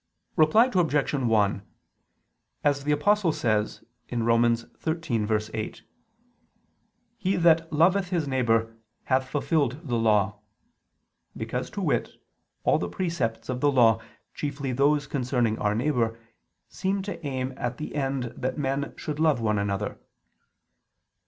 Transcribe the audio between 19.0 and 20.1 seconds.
love one another.